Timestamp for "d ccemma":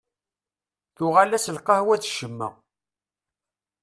2.01-2.49